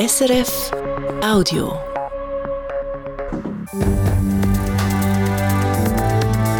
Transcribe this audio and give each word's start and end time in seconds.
SRF 0.00 0.70
Audio. 1.22 1.78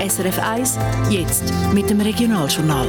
SRF 0.06 0.38
1, 0.38 0.78
jetzt 1.08 1.44
mit 1.72 1.88
dem 1.88 2.02
Regionaljournal. 2.02 2.86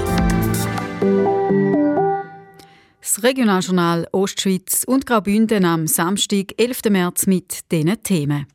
Das 3.00 3.24
Regionaljournal 3.24 4.10
Ostschweiz 4.12 4.84
und 4.86 5.06
Graubünden 5.06 5.64
am 5.64 5.87
Samstag, 5.87 6.54
11. 6.58 6.81
März 6.90 7.28
mit 7.28 7.72
diesen 7.72 8.04
Themen. 8.04 8.46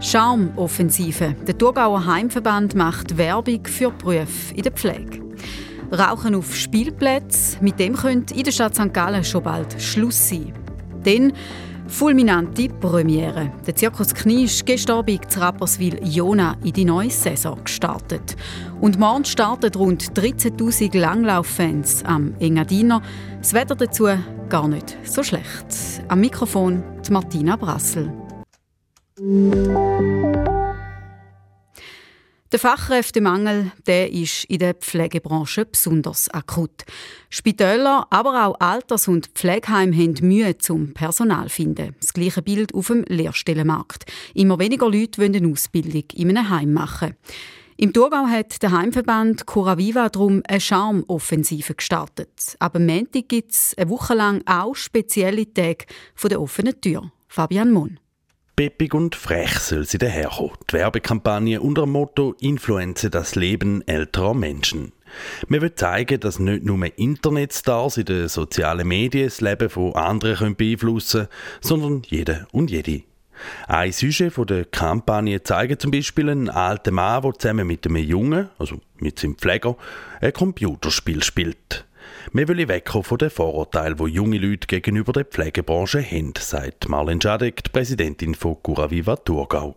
Charmoffensive. 0.00 1.36
Der 1.46 1.58
Thurgauer 1.58 2.06
Heimverband 2.06 2.74
macht 2.74 3.18
Werbung 3.18 3.66
für 3.66 3.90
Berufe 3.90 4.54
in 4.54 4.62
der 4.62 4.72
Pflege. 4.72 5.20
Rauchen 5.92 6.34
auf 6.34 6.54
Spielplätzen, 6.54 7.62
mit 7.62 7.78
dem 7.78 7.96
könnte 7.96 8.34
in 8.34 8.44
der 8.44 8.52
Stadt 8.52 8.74
St. 8.74 8.92
Gallen 8.92 9.24
schon 9.24 9.42
bald 9.42 9.80
Schluss 9.80 10.28
sein. 10.28 10.52
Dann 11.04 11.32
fulminante 11.88 12.68
Premiere. 12.68 13.52
Der 13.66 13.74
Zirkus 13.74 14.14
Knie 14.14 14.44
ist 14.44 14.64
gestern 14.64 14.98
Abend 14.98 15.30
zu 15.30 15.40
Rapperswil 15.40 15.98
Jona 16.04 16.56
in 16.62 16.72
die 16.72 16.84
neue 16.84 17.10
Saison 17.10 17.58
gestartet. 17.64 18.36
Und 18.80 18.98
morgen 18.98 19.24
starten 19.24 19.74
rund 19.74 20.12
13'000 20.12 20.96
Langlauffans 20.96 22.04
am 22.04 22.34
Engadiner. 22.38 23.02
Das 23.38 23.52
Wetter 23.52 23.74
dazu 23.74 24.08
gar 24.48 24.68
nicht 24.68 24.96
so 25.04 25.22
schlecht. 25.22 25.66
Am 26.08 26.20
Mikrofon 26.20 26.82
Martina 27.10 27.56
Brassel. 27.56 28.12
Der 32.52 32.58
Fachkräftemangel 32.58 33.70
der 33.86 34.10
ist 34.10 34.44
in 34.46 34.58
der 34.58 34.74
Pflegebranche 34.74 35.66
besonders 35.66 36.28
akut. 36.30 36.82
Spitäler, 37.28 38.08
aber 38.10 38.44
auch 38.44 38.58
Alters- 38.58 39.06
und 39.06 39.28
Pflegeheime 39.28 39.96
haben 39.96 40.14
Mühe 40.22 40.58
zum 40.58 40.92
Personal 40.92 41.48
zu 41.48 41.54
finden. 41.54 41.94
Das 42.00 42.12
gleiche 42.12 42.42
Bild 42.42 42.74
auf 42.74 42.88
dem 42.88 43.04
Lehrstellenmarkt. 43.04 44.04
Immer 44.34 44.58
weniger 44.58 44.90
Leute 44.90 45.20
wollen 45.20 45.36
eine 45.36 45.46
Ausbildung 45.46 46.02
in 46.12 46.36
einem 46.36 46.50
Heim 46.50 46.72
machen. 46.72 47.14
Im 47.76 47.92
Thurgau 47.92 48.26
hat 48.26 48.60
der 48.64 48.72
Heimverband 48.72 49.46
Curaviva 49.46 50.08
darum 50.08 50.42
eine 50.48 50.60
Charmoffensive 50.60 51.76
gestartet. 51.76 52.56
Aber 52.58 52.80
am 52.80 52.86
Montag 52.86 53.28
gibt 53.28 53.52
es 53.52 53.74
eine 53.78 53.88
Woche 53.90 54.14
lang 54.14 54.42
auch 54.46 54.74
spezielle 54.74 55.54
Tage 55.54 55.86
der 56.28 56.40
offenen 56.40 56.80
Tür. 56.80 57.12
Fabian 57.28 57.70
Mohn. 57.70 58.00
Peppig 58.60 58.92
und 58.92 59.14
frech 59.16 59.58
soll 59.58 59.86
sie 59.86 59.96
daherkommen. 59.96 60.52
Die 60.68 60.74
Werbekampagne 60.74 61.62
unter 61.62 61.84
dem 61.84 61.92
Motto 61.92 62.34
Influenze 62.42 63.08
das 63.08 63.34
Leben 63.34 63.80
älterer 63.88 64.34
Menschen. 64.34 64.92
Wir 65.48 65.62
wollen 65.62 65.76
zeigen, 65.76 66.20
dass 66.20 66.38
nicht 66.38 66.64
nur 66.64 66.78
Internetstars 66.98 67.96
in 67.96 68.04
den 68.04 68.28
sozialen 68.28 68.86
Medien 68.86 69.28
das 69.28 69.40
Leben 69.40 69.70
von 69.70 69.94
anderen 69.94 70.56
beeinflussen 70.56 71.20
können, 71.20 71.28
sondern 71.62 72.02
jede 72.04 72.48
und 72.52 72.70
jede. 72.70 73.04
Ein 73.66 73.92
Sujet 73.92 74.34
der 74.50 74.66
Kampagne 74.66 75.42
zeigt 75.42 75.80
zum 75.80 75.90
Beispiel 75.90 76.28
einen 76.28 76.50
alten 76.50 76.96
Mann, 76.96 77.22
der 77.22 77.32
zusammen 77.38 77.66
mit 77.66 77.86
einem 77.86 77.96
Jungen, 77.96 78.50
also 78.58 78.78
mit 78.98 79.18
seinem 79.18 79.38
Pfleger, 79.38 79.78
ein 80.20 80.34
Computerspiel 80.34 81.22
spielt. 81.22 81.86
Wir 82.32 82.48
wollen 82.48 82.68
wegkommen 82.68 83.04
von 83.04 83.18
den 83.18 83.30
Vorurteilen, 83.30 83.96
die 83.96 84.04
junge 84.04 84.38
Leute 84.38 84.66
gegenüber 84.66 85.12
der 85.12 85.24
Pflegebranche 85.24 86.00
haben, 86.00 86.32
sagt 86.36 86.88
Marlene 86.88 87.20
Schadek, 87.22 87.64
die 87.64 87.70
Präsidentin 87.70 88.34
von 88.34 88.56
Curaviva 88.62 89.16
Thurgau. 89.16 89.76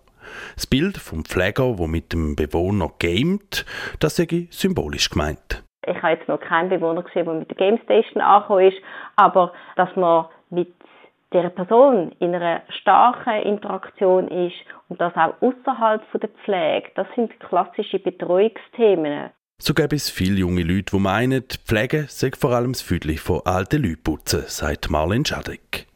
Das 0.55 0.67
Bild 0.67 0.97
vom 0.97 1.25
Pfleger, 1.25 1.77
wo 1.77 1.87
mit 1.87 2.13
dem 2.13 2.35
Bewohner 2.35 2.91
gamet, 2.99 3.65
das 3.99 4.15
sei 4.15 4.47
symbolisch 4.49 5.09
gemeint. 5.09 5.63
Ich 5.85 6.01
habe 6.01 6.13
jetzt 6.13 6.27
noch 6.27 6.39
keinen 6.39 6.69
Bewohner 6.69 7.03
gesehen, 7.03 7.25
der 7.25 7.33
mit 7.33 7.49
der 7.49 7.57
Game 7.57 7.77
Station 7.83 8.21
angekommen 8.21 8.67
ist, 8.67 8.77
aber 9.15 9.51
dass 9.75 9.93
man 9.95 10.25
mit 10.49 10.73
der 11.33 11.49
Person 11.49 12.11
in 12.19 12.35
einer 12.35 12.61
starken 12.81 13.41
Interaktion 13.41 14.27
ist 14.27 14.55
und 14.87 15.01
das 15.01 15.13
auch 15.15 15.33
außerhalb 15.41 16.01
der 16.21 16.29
Pflege, 16.29 16.91
das 16.95 17.07
sind 17.15 17.37
klassische 17.39 17.99
Betreuungsthemen. 17.99 19.31
So 19.65 19.73
gäbe 19.73 19.95
es 19.95 20.09
viele 20.09 20.39
junge 20.39 20.61
Leute, 20.63 20.93
die 20.93 20.99
meinen, 20.99 21.47
die 21.47 21.55
Pflege 21.57 22.07
sei 22.09 22.31
vor 22.37 22.51
allem 22.51 22.73
das 22.73 22.81
Füdli 22.81 23.15
von 23.15 23.39
alten 23.45 23.81
Leuten 23.81 24.03
putzen, 24.03 24.43
sagt 24.47 24.89
Marlene 24.89 25.25
Schadek. 25.25 25.87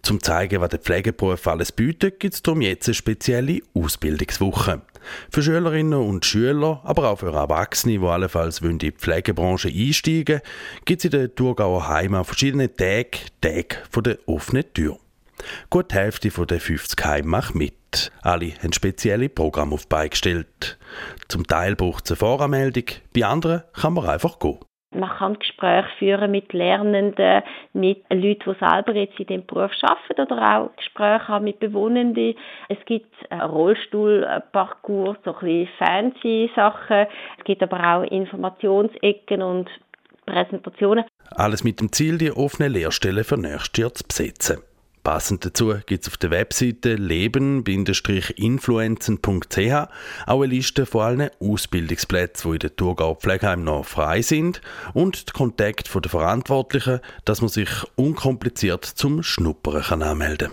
Zum 0.00 0.22
zeigen, 0.22 0.60
was 0.60 0.68
der 0.68 0.78
Pflegeberuf 0.78 1.44
alles 1.48 1.72
bietet, 1.72 2.20
gibt 2.20 2.34
es 2.34 2.42
darum 2.42 2.60
jetzt 2.60 2.86
eine 2.86 2.94
spezielle 2.94 3.62
Ausbildungswoche. 3.74 4.82
Für 5.28 5.42
Schülerinnen 5.42 5.98
und 5.98 6.24
Schüler, 6.24 6.82
aber 6.84 7.10
auch 7.10 7.18
für 7.18 7.32
Erwachsene, 7.32 7.98
die 7.98 8.06
allenfalls 8.06 8.60
in 8.60 8.78
die 8.78 8.92
Pflegebranche 8.92 9.70
einsteigen 9.70 10.40
gibt 10.84 11.00
es 11.00 11.06
in 11.06 11.10
der 11.10 11.34
Thurgauer 11.34 11.88
Heime 11.88 12.22
verschiedene 12.22 12.72
Tage, 12.72 13.18
Tage 13.40 13.76
von 13.90 14.04
der 14.04 14.18
offenen 14.26 14.72
Tür. 14.72 15.00
Gut 15.68 15.90
die 15.90 15.96
Hälfte 15.96 16.30
der 16.30 16.60
50 16.60 17.04
Heime 17.04 17.26
macht 17.26 17.56
mit. 17.56 17.79
Alle 18.22 18.52
haben 18.62 18.72
spezielle 18.72 19.28
Programme 19.28 19.74
auf 19.74 19.88
beigestellt. 19.88 20.78
Zum 21.28 21.46
Teil 21.46 21.76
braucht 21.76 22.04
es 22.04 22.12
eine 22.12 22.16
Voranmeldung, 22.16 22.84
bei 23.14 23.24
anderen 23.24 23.62
kann 23.72 23.94
man 23.94 24.08
einfach 24.08 24.38
gehen. 24.38 24.58
Man 24.92 25.08
kann 25.08 25.38
Gespräche 25.38 25.88
führen 26.00 26.32
mit 26.32 26.52
Lernenden, 26.52 27.42
mit 27.74 28.02
Leuten, 28.10 28.54
die 28.54 28.58
selber 28.58 28.92
jetzt 28.94 29.20
in 29.20 29.26
diesem 29.26 29.46
Beruf 29.46 29.70
arbeiten 29.82 30.20
oder 30.20 30.58
auch 30.58 30.76
Gespräche 30.76 31.28
haben 31.28 31.44
mit 31.44 31.60
Bewohnenden. 31.60 32.34
Es 32.68 32.78
gibt 32.86 33.14
Rollstuhlparcours, 33.30 35.18
so 35.24 35.34
ein 35.34 35.40
bisschen 35.40 35.68
fancy 35.78 36.50
Sachen. 36.56 37.06
Es 37.38 37.44
gibt 37.44 37.62
aber 37.62 37.78
auch 37.78 38.02
Informationsecken 38.02 39.42
und 39.42 39.70
Präsentationen. 40.26 41.04
Alles 41.36 41.62
mit 41.62 41.78
dem 41.78 41.92
Ziel, 41.92 42.18
die 42.18 42.32
offenen 42.32 42.72
Lehrstellen 42.72 43.22
für 43.22 43.38
nächstes 43.38 43.80
Jahr 43.80 43.94
zu 43.94 44.04
besetzen. 44.04 44.58
Passend 45.10 45.44
dazu 45.44 45.74
gibt 45.86 46.04
es 46.04 46.08
auf 46.08 46.18
der 46.18 46.30
Webseite 46.30 46.94
leben-influenzen.ch 46.94 49.88
auch 50.26 50.42
eine 50.42 50.46
Liste 50.46 50.86
von 50.86 51.00
allen 51.00 51.30
Ausbildungsplätzen, 51.40 52.48
die 52.48 52.54
in 52.54 52.60
der 52.60 52.76
Thurgau 52.76 53.16
Pflegeheim 53.16 53.64
noch 53.64 53.84
frei 53.84 54.22
sind 54.22 54.60
und 54.94 55.28
die 55.28 55.32
Kontakte 55.32 56.00
der 56.00 56.08
Verantwortlichen, 56.08 57.00
dass 57.24 57.40
man 57.40 57.48
sich 57.48 57.68
unkompliziert 57.96 58.84
zum 58.84 59.24
Schnuppern 59.24 59.82
kann 59.82 60.04
anmelden. 60.04 60.52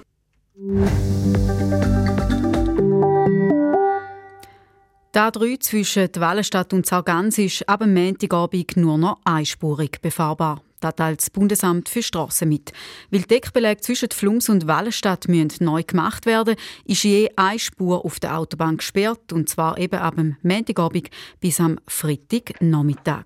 Die 5.13 5.19
A3 5.19 5.59
zwischen 5.59 6.09
Wallenstadt 6.15 6.73
und 6.73 6.87
Sargans 6.87 7.37
ist 7.37 7.69
ab 7.69 7.81
dem 7.81 7.93
Montagabend 7.93 8.75
nur 8.75 8.97
noch 8.97 9.19
einspurig 9.23 10.01
befahrbar. 10.01 10.63
Das 10.79 10.95
teilt 10.95 11.21
das 11.21 11.29
Bundesamt 11.29 11.89
für 11.89 12.03
Strassen 12.03 12.49
mit. 12.49 12.71
Weil 13.09 13.21
die 13.21 13.27
Deckbeläge 13.27 13.81
zwischen 13.81 14.09
Flums 14.11 14.49
und 14.49 14.67
Wallenstadt 14.67 15.27
müssen 15.27 15.65
neu 15.65 15.83
gemacht 15.83 16.25
werden, 16.25 16.55
ist 16.85 17.03
je 17.03 17.29
eine 17.35 17.57
Spur 17.57 18.05
auf 18.05 18.19
der 18.19 18.37
Autobahn 18.37 18.77
gesperrt, 18.77 19.33
und 19.33 19.49
zwar 19.49 19.77
eben 19.77 19.99
ab 19.99 20.15
dem 20.15 20.37
Montagabend 20.43 21.09
bis 21.39 21.59
am 21.59 21.79
Freitagnachmittag. 21.87 23.25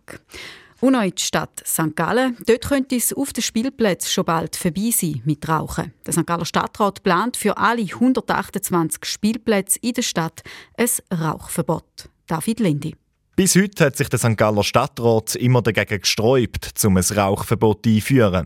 Und 0.80 0.96
auch 0.96 1.04
in 1.04 1.14
die 1.14 1.22
Stadt 1.22 1.62
St. 1.64 1.96
Gallen. 1.96 2.38
Dort 2.48 2.68
könnte 2.68 2.96
es 2.96 3.14
auf 3.14 3.34
den 3.34 3.44
Spielplätzen 3.44 4.10
schon 4.10 4.26
bald 4.26 4.56
vorbei 4.56 4.90
sein 4.92 5.22
mit 5.26 5.48
Rauchen. 5.48 5.94
Der 6.06 6.14
St. 6.14 6.26
Galler 6.26 6.46
Stadtrat 6.46 7.04
plant 7.04 7.38
für 7.38 7.58
alle 7.58 7.84
128 7.84 9.06
Spielplätze 9.06 9.78
in 9.84 9.94
der 9.94 10.02
Stadt 10.02 10.42
ein 10.78 10.90
Rauchverbot. 11.16 12.10
David 12.26 12.60
Lindy. 12.62 12.96
Bis 13.42 13.56
heute 13.56 13.86
hat 13.86 13.98
sich 13.98 14.08
der 14.08 14.20
St. 14.20 14.38
Galler 14.38 14.64
Stadtrat 14.64 15.34
immer 15.34 15.64
dagegen 15.64 16.00
gesträubt, 16.00 16.74
um 16.86 16.96
ein 16.96 17.04
Rauchverbot 17.04 17.88
einzuführen. 17.88 18.46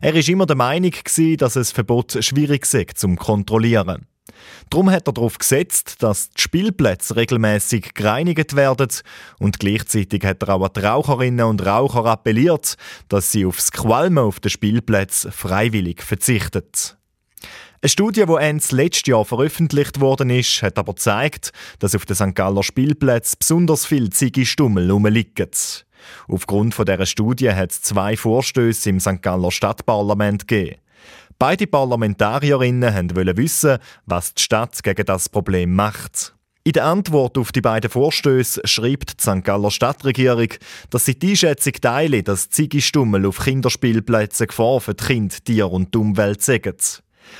Er 0.00 0.14
war 0.14 0.28
immer 0.28 0.46
der 0.46 0.54
Meinung, 0.54 0.92
dass 1.38 1.56
ein 1.56 1.64
Verbot 1.64 2.16
schwierig 2.20 2.64
sei 2.64 2.86
zum 2.94 3.16
kontrollieren. 3.16 4.06
Darum 4.70 4.92
hat 4.92 5.08
er 5.08 5.12
darauf 5.14 5.38
gesetzt, 5.38 6.04
dass 6.04 6.30
die 6.30 6.40
Spielplätze 6.40 7.16
regelmäßig 7.16 7.94
gereinigt 7.94 8.54
werden 8.54 8.92
und 9.40 9.58
gleichzeitig 9.58 10.24
hat 10.24 10.44
er 10.44 10.50
auch 10.50 10.64
an 10.64 10.70
die 10.72 10.80
Raucherinnen 10.86 11.44
und 11.44 11.66
Raucher 11.66 12.06
appelliert, 12.06 12.76
dass 13.08 13.32
sie 13.32 13.44
aufs 13.44 13.72
Qualmen 13.72 14.18
auf 14.18 14.38
den 14.38 14.50
Spielplätzen 14.50 15.32
freiwillig 15.32 16.00
verzichten. 16.00 16.62
Eine 17.80 17.90
Studie, 17.90 18.24
die 18.26 18.34
Ende 18.34 18.64
letztes 18.72 19.06
Jahr 19.06 19.24
veröffentlicht 19.24 20.00
worden 20.00 20.30
ist, 20.30 20.62
hat 20.62 20.78
aber 20.78 20.94
gezeigt, 20.94 21.52
dass 21.78 21.94
auf 21.94 22.06
den 22.06 22.16
St. 22.16 22.34
Galler 22.34 22.64
Spielplätzen 22.64 23.36
besonders 23.38 23.86
viele 23.86 24.10
Ziggy-Stummel 24.10 24.90
rumliegen. 24.90 25.50
Aufgrund 26.26 26.76
dieser 26.76 27.06
Studie 27.06 27.52
hat 27.52 27.70
es 27.70 27.82
zwei 27.82 28.16
Vorstöße 28.16 28.90
im 28.90 28.98
St. 28.98 29.22
Galler 29.22 29.52
Stadtparlament 29.52 30.48
gegeben. 30.48 30.80
Beide 31.38 31.68
Parlamentarierinnen 31.68 33.14
wollten 33.14 33.36
wissen, 33.36 33.78
was 34.06 34.34
die 34.34 34.42
Stadt 34.42 34.82
gegen 34.82 35.06
das 35.06 35.28
Problem 35.28 35.72
macht. 35.72 36.34
In 36.64 36.72
der 36.72 36.86
Antwort 36.86 37.38
auf 37.38 37.52
die 37.52 37.60
beiden 37.60 37.90
Vorstöße 37.90 38.62
schreibt 38.64 39.20
die 39.20 39.22
St. 39.22 39.44
Galler 39.44 39.70
Stadtregierung, 39.70 40.48
dass 40.90 41.04
sie 41.04 41.16
die 41.16 41.30
Einschätzung 41.30 41.74
teilen, 41.74 42.24
dass 42.24 42.50
Ziggy-Stummel 42.50 43.24
auf 43.24 43.38
Kinderspielplätzen 43.38 44.48
Gefahr 44.48 44.80
für 44.80 44.94
die 44.94 45.04
Kinder, 45.04 45.36
Tiere 45.44 45.68
und 45.68 45.94
Umwelt 45.94 46.42
sagen. 46.42 46.74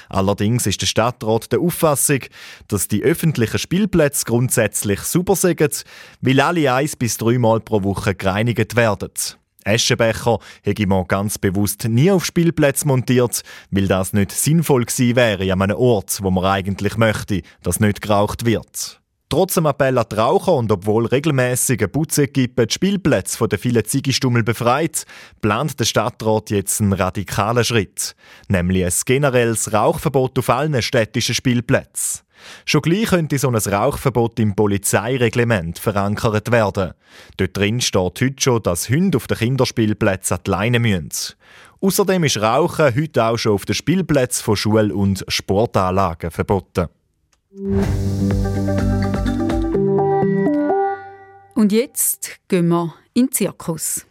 Allerdings 0.08 0.67
ist 0.67 0.81
der 0.81 0.87
Stadtrat 0.87 1.52
der 1.52 1.61
Auffassung, 1.61 2.20
dass 2.69 2.88
die 2.88 3.02
öffentlichen 3.02 3.58
Spielplätze 3.58 4.25
grundsätzlich 4.25 5.00
super 5.00 5.37
sind, 5.37 5.85
weil 6.20 6.40
alle 6.40 6.73
eins 6.73 6.96
bis 6.96 7.17
dreimal 7.17 7.61
pro 7.61 7.82
Woche 7.82 8.14
gereinigt 8.14 8.76
werden. 8.76 9.11
Eschenbecher 9.64 10.38
hätte 10.62 10.87
man 10.87 11.06
ganz 11.06 11.38
bewusst 11.38 11.85
nie 11.85 12.11
auf 12.11 12.25
Spielplätze 12.25 12.87
montiert, 12.87 13.43
weil 13.70 13.87
das 13.87 14.12
nicht 14.12 14.32
sinnvoll 14.32 14.85
gewesen 14.85 15.17
wäre 15.17 15.52
an 15.52 15.62
einem 15.62 15.76
Ort, 15.76 16.20
wo 16.23 16.31
man 16.31 16.44
eigentlich 16.44 16.96
möchte, 16.96 17.43
dass 17.62 17.81
nicht 17.81 18.00
geraucht 18.00 18.46
wird. 18.46 19.00
Trotz 19.30 19.54
dem 19.54 19.66
Appell 19.66 19.98
an 19.98 20.06
die 20.10 20.16
Raucher 20.16 20.54
und 20.54 20.72
obwohl 20.72 21.04
regelmäßig 21.04 21.80
eine 21.80 21.88
Putzequipe 21.88 22.66
die 22.66 22.72
Spielplätze 22.72 23.36
von 23.36 23.50
den 23.50 23.58
vielen 23.58 23.84
Ziegestummel 23.84 24.42
befreit, 24.42 25.04
plant 25.42 25.78
der 25.78 25.84
Stadtrat 25.84 26.48
jetzt 26.48 26.80
einen 26.80 26.94
radikalen 26.94 27.62
Schritt, 27.62 28.16
nämlich 28.48 28.86
ein 28.86 28.92
generelles 29.04 29.70
Rauchverbot 29.75 30.38
auf 30.38 30.48
allen 30.48 30.80
städtischen 30.80 31.34
Spielplätzen. 31.34 32.22
Schon 32.64 32.80
gleich 32.80 33.08
könnte 33.08 33.38
so 33.38 33.48
ein 33.48 33.54
Rauchverbot 33.54 34.40
im 34.40 34.54
Polizeireglement 34.54 35.78
verankert 35.78 36.50
werden. 36.50 36.92
Dort 37.36 37.56
drin 37.56 37.82
steht 37.82 38.22
heute 38.22 38.34
schon, 38.38 38.62
dass 38.62 38.88
Hunde 38.88 39.16
auf 39.16 39.26
den 39.26 39.36
Kinderspielplätzen 39.36 40.38
an 40.38 40.42
die 40.46 40.50
Leine 40.50 40.78
müssen. 40.78 41.34
Außerdem 41.82 42.25
ist 42.25 42.40
Rauchen 42.40 42.96
heute 42.96 43.25
auch 43.25 43.36
schon 43.36 43.52
auf 43.52 43.66
den 43.66 43.75
Spielplätzen 43.75 44.42
von 44.42 44.56
Schul- 44.56 44.92
und 44.92 45.22
Sportanlagen 45.28 46.30
verboten. 46.30 46.88
Und 51.58 51.72
jetzt 51.72 52.38
gehen 52.46 52.69
wir 52.69 52.94
in 53.14 53.26
den 53.26 53.32
Zirkus. 53.32 54.06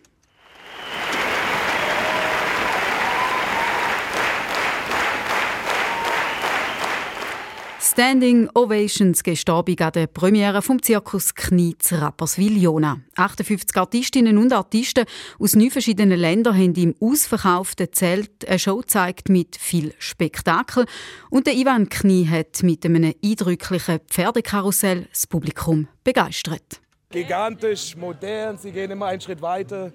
Standing 7.80 8.50
Ovations 8.54 9.24
gestern 9.24 9.64
an 9.80 9.92
der 9.94 10.08
Premiere 10.08 10.62
vom 10.62 10.82
Zirkus 10.82 11.34
Knie 11.36 11.78
zu 11.80 12.02
Rapperswil-Jona. 12.02 13.00
58 13.16 13.78
Artistinnen 13.78 14.38
und 14.38 14.52
Artisten 14.52 15.06
aus 15.40 15.56
neun 15.56 15.72
verschiedenen 15.72 16.20
Ländern 16.20 16.58
haben 16.58 16.76
im 16.76 16.96
ausverkauften 17.00 17.94
Zelt 17.94 18.46
eine 18.46 18.60
Show 18.60 18.80
gezeigt 18.80 19.30
mit 19.30 19.56
viel 19.56 19.94
Spektakel. 20.00 20.86
Und 21.30 21.48
der 21.48 21.56
Ivan 21.56 21.88
Knie 21.88 22.28
hat 22.28 22.62
mit 22.62 22.84
einem 22.84 23.14
eindrücklichen 23.24 24.02
Pferdekarussell 24.10 25.08
das 25.14 25.28
Publikum 25.28 25.88
begeistert. 26.04 26.82
Gigantisch, 27.10 27.96
modern, 27.96 28.58
sie 28.58 28.70
gehen 28.70 28.92
immer 28.92 29.06
einen 29.06 29.22
Schritt 29.22 29.42
weiter. 29.42 29.94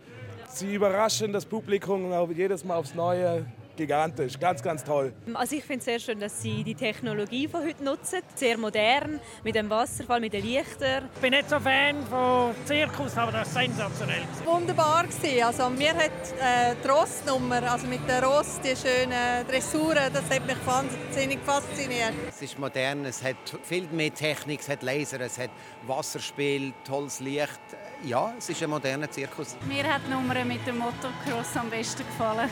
Sie 0.49 0.75
überraschen 0.75 1.31
das 1.31 1.45
Publikum 1.45 2.11
jedes 2.35 2.65
Mal 2.65 2.77
aufs 2.77 2.95
Neue 2.95 3.45
gigantisch, 3.77 4.39
ganz, 4.39 4.63
ganz 4.63 4.85
toll. 4.85 5.13
Also 5.35 5.57
ich 5.57 5.65
finde 5.65 5.79
es 5.79 5.85
sehr 5.85 5.99
schön, 5.99 6.21
dass 6.21 6.41
Sie 6.43 6.65
die 6.65 6.75
Technologie 6.75 7.49
von 7.49 7.65
heute 7.65 7.83
nutzen, 7.83 8.21
sehr 8.35 8.59
modern, 8.59 9.21
mit 9.45 9.55
dem 9.55 9.71
Wasserfall, 9.71 10.21
mit 10.21 10.33
den 10.33 10.45
Lichtern. 10.45 11.09
Ich 11.15 11.21
bin 11.21 11.31
nicht 11.31 11.49
so 11.49 11.59
Fan 11.59 12.05
von 12.07 12.55
Zirkus, 12.65 13.17
aber 13.17 13.33
das 13.33 13.49
ist 13.49 13.55
sensationell. 13.55 14.23
Wunderbar 14.45 15.05
gewesen. 15.05 15.43
Also 15.43 15.69
mir 15.71 15.95
hat 15.95 16.11
äh, 16.41 16.75
die 16.83 16.89
Rossnummer, 16.89 17.63
also 17.71 17.87
mit 17.87 18.07
der 18.09 18.23
Ross, 18.23 18.61
die 18.61 18.75
schönen 18.77 19.47
Dressuren, 19.49 20.13
das 20.13 20.31
hat 20.31 20.47
mich 20.47 20.67
wahnsinnig 20.67 21.39
fasziniert. 21.45 22.13
Es 22.29 22.43
ist 22.43 22.59
modern, 22.59 23.05
es 23.05 23.23
hat 23.23 23.37
viel 23.63 23.87
mehr 23.93 24.13
Technik, 24.13 24.61
es 24.61 24.69
hat 24.69 24.83
Laser, 24.83 25.21
es 25.21 25.39
hat 25.39 25.51
Wasserspiel, 25.87 26.73
tolles 26.85 27.21
Licht. 27.21 27.61
Ja, 28.05 28.35
es 28.37 28.49
ist 28.49 28.63
ein 28.63 28.71
moderner 28.71 29.11
Zirkus. 29.11 29.57
Mir 29.67 29.85
hat 29.85 30.03
die 30.07 30.11
Nummer 30.11 30.45
mit 30.45 30.67
dem 30.67 30.79
Motocross 30.79 31.57
am 31.57 31.71
besten 31.71 32.05
gefallen. 32.05 32.51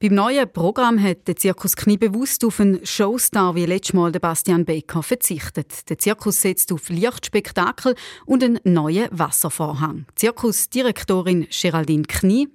Beim 0.00 0.14
neuen 0.14 0.48
Programm 0.52 1.02
hat 1.02 1.26
der 1.26 1.34
Zirkus 1.34 1.74
Knie 1.74 1.96
bewusst 1.96 2.44
auf 2.44 2.60
einen 2.60 2.86
Showstar 2.86 3.56
wie 3.56 3.66
letztes 3.66 3.94
Mal 3.94 4.12
Bastian 4.12 4.64
Becker 4.64 5.02
verzichtet. 5.02 5.90
Der 5.90 5.98
Zirkus 5.98 6.40
setzt 6.40 6.72
auf 6.72 6.88
Lichtspektakel 6.88 7.96
und 8.24 8.44
einen 8.44 8.60
neuen 8.62 9.08
Wasservorhang. 9.10 10.06
Zirkusdirektorin 10.14 11.48
Geraldine 11.50 12.04
Knie 12.04 12.46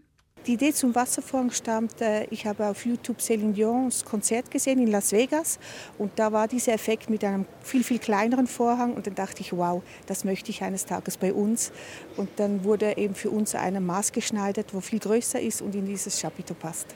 die 0.46 0.56
Idee 0.56 0.74
zum 0.74 0.94
Wasservorhang 0.94 1.52
stammt, 1.52 2.02
äh, 2.02 2.26
ich 2.26 2.46
habe 2.46 2.68
auf 2.68 2.86
YouTube 2.86 3.20
Céline 3.20 3.54
Dion's 3.54 4.04
Konzert 4.04 4.52
gesehen 4.52 4.78
in 4.78 4.88
Las 4.88 5.14
Vegas 5.14 5.58
und 5.98 6.20
da 6.20 6.34
war 6.34 6.50
dieser 6.50 6.74
Effekt 6.74 7.10
mit 7.10 7.24
einem 7.24 7.46
viel, 7.62 7.82
viel 7.82 7.98
kleineren 7.98 8.48
Vorhang 8.48 8.94
und 8.94 9.08
dann 9.08 9.16
dachte 9.16 9.40
ich, 9.40 9.54
wow, 9.54 9.82
das 10.06 10.26
möchte 10.26 10.50
ich 10.50 10.62
eines 10.62 10.86
Tages 10.86 11.16
bei 11.16 11.32
uns. 11.32 11.72
Und 12.18 12.30
dann 12.36 12.66
wurde 12.66 12.98
eben 12.98 13.16
für 13.16 13.30
uns 13.30 13.56
eine 13.56 13.80
Maß 13.80 14.12
geschneidert, 14.12 14.74
wo 14.74 14.82
viel 14.82 15.00
größer 15.00 15.40
ist 15.40 15.62
und 15.62 15.76
in 15.76 15.86
dieses 15.86 16.20
Chapiteau 16.20 16.56
passt. 16.56 16.94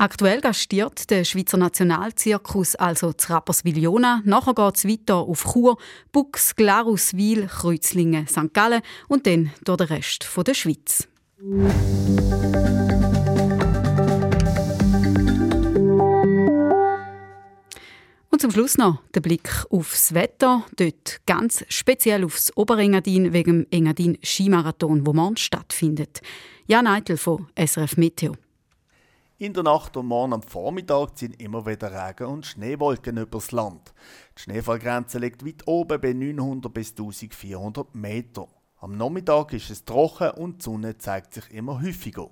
Aktuell 0.00 0.40
gastiert 0.40 1.10
der 1.10 1.24
Schweizer 1.24 1.58
Nationalzirkus 1.58 2.74
also 2.74 3.12
zu 3.12 3.34
Rapperswil-Jona. 3.34 4.22
Nachher 4.24 4.54
geht 4.54 4.76
es 4.78 4.88
weiter 4.88 5.16
auf 5.16 5.44
Chur, 5.52 5.76
Bux, 6.10 6.56
Glaruswil, 6.56 7.48
Kreuzlingen, 7.48 8.26
St. 8.26 8.54
Gallen 8.54 8.80
und 9.08 9.26
dann 9.26 9.50
durch 9.62 9.76
den 9.76 9.86
Rest 9.88 10.26
der 10.46 10.54
Schweiz. 10.54 11.06
Und 18.30 18.40
zum 18.40 18.50
Schluss 18.52 18.78
noch 18.78 19.02
der 19.14 19.20
Blick 19.20 19.50
aufs 19.68 20.14
Wetter. 20.14 20.64
Dort 20.76 21.20
ganz 21.26 21.62
speziell 21.68 22.24
aufs 22.24 22.56
Oberengadin 22.56 23.34
wegen 23.34 23.64
dem 23.64 23.66
Engadin 23.70 24.16
Skimarathon, 24.24 25.06
wo 25.06 25.12
morgen 25.12 25.36
stattfindet. 25.36 26.22
Jan 26.66 26.86
Eitel 26.86 27.18
von 27.18 27.48
SRF 27.54 27.98
Meteo. 27.98 28.34
In 29.40 29.54
der 29.54 29.62
Nacht 29.62 29.96
und 29.96 30.04
morgen 30.04 30.34
am 30.34 30.42
Vormittag 30.42 31.16
ziehen 31.16 31.32
immer 31.32 31.64
wieder 31.64 31.90
Regen- 31.90 32.26
und 32.26 32.44
Schneewolken 32.44 33.16
übers 33.16 33.52
Land. 33.52 33.94
Die 34.36 34.42
Schneefallgrenze 34.42 35.18
liegt 35.18 35.46
weit 35.46 35.66
oben 35.66 35.98
bei 35.98 36.12
900 36.12 36.74
bis 36.74 36.90
1400 36.90 37.94
Meter. 37.94 38.48
Am 38.76 38.98
Nachmittag 38.98 39.54
ist 39.54 39.70
es 39.70 39.86
trocken 39.86 40.32
und 40.32 40.58
die 40.58 40.64
Sonne 40.64 40.98
zeigt 40.98 41.32
sich 41.32 41.50
immer 41.52 41.80
häufiger. 41.80 42.28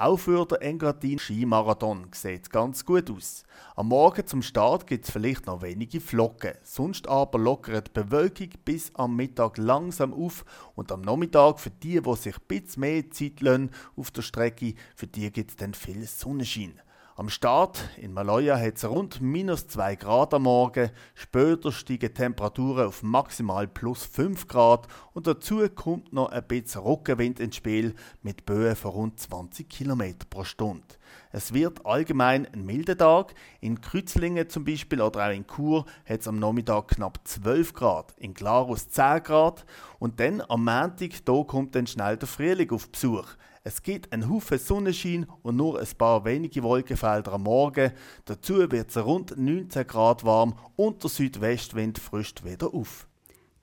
Auch 0.00 0.16
für 0.16 0.46
den 0.46 0.58
Engadin 0.58 1.18
Skimarathon 1.18 2.06
sieht 2.14 2.42
es 2.44 2.50
ganz 2.50 2.84
gut 2.84 3.10
aus. 3.10 3.42
Am 3.74 3.88
Morgen 3.88 4.24
zum 4.28 4.42
Start 4.42 4.86
gibt 4.86 5.04
es 5.04 5.10
vielleicht 5.10 5.46
noch 5.46 5.60
wenige 5.60 6.00
Flocken, 6.00 6.52
sonst 6.62 7.08
aber 7.08 7.36
lockert 7.40 7.88
die 7.88 8.02
Bewölkung 8.02 8.50
bis 8.64 8.94
am 8.94 9.16
Mittag 9.16 9.58
langsam 9.58 10.14
auf 10.14 10.44
und 10.76 10.92
am 10.92 11.00
Nachmittag 11.00 11.58
für 11.58 11.70
die, 11.70 12.00
die 12.00 12.14
sich 12.14 12.36
ein 12.36 12.44
bisschen 12.46 12.80
mehr 12.82 13.10
Zeit 13.10 13.40
lassen 13.40 13.72
auf 13.96 14.12
der 14.12 14.22
Strecke, 14.22 14.74
für 14.94 15.08
die 15.08 15.32
gibt 15.32 15.50
es 15.50 15.56
dann 15.56 15.74
viel 15.74 16.06
Sonnenschein. 16.06 16.80
Am 17.18 17.28
Start 17.28 17.80
in 17.96 18.12
Maloja 18.12 18.56
hat 18.56 18.76
es 18.76 18.84
rund 18.84 19.20
minus 19.20 19.66
2 19.66 19.96
Grad 19.96 20.32
am 20.34 20.44
Morgen, 20.44 20.90
später 21.16 21.72
steigen 21.72 22.14
Temperaturen 22.14 22.86
auf 22.86 23.02
maximal 23.02 23.66
plus 23.66 24.04
5 24.04 24.46
Grad 24.46 24.86
und 25.14 25.26
dazu 25.26 25.68
kommt 25.68 26.12
noch 26.12 26.28
ein 26.28 26.46
bisschen 26.46 26.82
Rückenwind 26.82 27.40
ins 27.40 27.56
Spiel 27.56 27.96
mit 28.22 28.46
Böen 28.46 28.76
von 28.76 28.92
rund 28.92 29.18
20 29.18 29.68
km 29.68 30.14
pro 30.30 30.44
Stunde. 30.44 30.84
Es 31.32 31.52
wird 31.52 31.84
allgemein 31.84 32.46
ein 32.52 32.64
milder 32.64 32.96
Tag. 32.96 33.34
In 33.60 33.80
Kreuzlingen 33.80 34.48
zum 34.48 34.64
Beispiel 34.64 35.00
oder 35.00 35.26
auch 35.26 35.32
in 35.32 35.46
Chur 35.46 35.84
hat 36.04 36.20
es 36.20 36.28
am 36.28 36.38
Nachmittag 36.38 36.88
knapp 36.88 37.20
12 37.24 37.72
Grad, 37.72 38.14
in 38.18 38.34
Glarus 38.34 38.88
10 38.88 39.22
Grad 39.22 39.64
und 39.98 40.20
dann 40.20 40.40
am 40.48 40.64
Montag 40.64 41.24
da 41.24 41.42
kommt 41.42 41.74
dann 41.74 41.86
schnell 41.86 42.16
der 42.16 42.28
Frühling 42.28 42.70
auf 42.70 42.90
Besuch. 42.90 43.26
Es 43.64 43.82
gibt 43.82 44.12
einen 44.12 44.30
Haufen 44.30 44.58
Sonnenschein 44.58 45.26
und 45.42 45.56
nur 45.56 45.78
ein 45.78 45.86
paar 45.98 46.24
wenige 46.24 46.62
Wolkenfelder 46.62 47.34
am 47.34 47.42
Morgen. 47.42 47.92
Dazu 48.24 48.70
wird 48.70 48.88
es 48.88 48.96
rund 48.96 49.36
19 49.36 49.86
Grad 49.86 50.24
warm 50.24 50.54
und 50.76 51.02
der 51.02 51.10
Südwestwind 51.10 51.98
frischt 51.98 52.44
wieder 52.44 52.72
auf. 52.72 53.06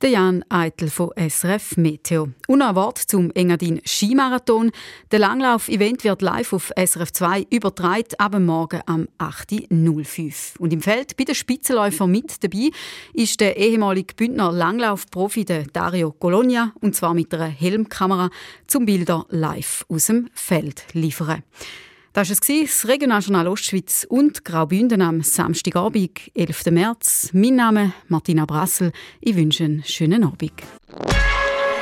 Der 0.02 0.10
Jan 0.10 0.44
Eitel 0.50 0.90
von 0.90 1.12
SRF 1.16 1.78
Meteo. 1.78 2.28
Und 2.48 2.62
ein 2.62 2.76
Wort 2.76 2.98
zum 2.98 3.32
Engadin 3.32 3.80
Skimarathon. 3.86 4.72
Der 5.12 5.20
Langlauf-Event 5.20 6.04
wird 6.04 6.22
live 6.22 6.52
auf 6.52 6.74
SRF 6.76 7.14
2 7.14 7.48
übertragen, 7.50 8.10
ab 8.18 8.38
morgen 8.38 8.82
am 8.88 9.08
8.05 9.20 10.60
Und 10.60 10.74
im 10.74 10.82
Feld 10.82 11.16
bei 11.16 11.24
den 11.24 11.34
Spitzenläufern 11.34 12.12
mit 12.12 12.44
dabei 12.44 12.72
ist 13.14 13.40
der 13.40 13.56
ehemalige 13.56 14.16
Bündner 14.16 14.52
Langlaufprofi 14.52 15.46
Dario 15.46 16.12
Colonia 16.12 16.74
und 16.82 16.94
zwar 16.94 17.14
mit 17.14 17.34
einer 17.34 17.46
Helmkamera 17.46 18.32
zum 18.68 18.86
Bilder 18.86 19.26
live 19.30 19.86
aus 19.88 20.08
dem 20.08 20.28
Feld 20.34 20.84
liefern. 20.92 21.42
Das 22.16 22.30
war 22.30 22.38
es, 22.40 22.40
das 22.72 22.88
Regionaljournal 22.88 23.46
Ostschweiz 23.50 24.08
und 24.08 24.46
Graubünden 24.46 25.02
am 25.02 25.22
Samstagabend, 25.22 26.32
11. 26.34 26.68
März. 26.68 27.30
Mein 27.34 27.58
Name 27.58 27.86
ist 27.88 27.92
Martina 28.08 28.46
Brassel. 28.46 28.94
Ich 29.20 29.36
wünsche 29.36 29.66
einen 29.66 29.84
schönen 29.84 30.24
Abend. 30.24 30.54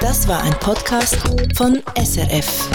Das 0.01 0.27
war 0.27 0.41
ein 0.41 0.53
Podcast 0.53 1.17
von 1.55 1.83
SRF. 1.95 2.67